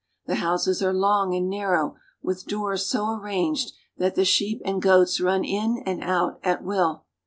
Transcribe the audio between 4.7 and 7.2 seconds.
goats run in and out at will.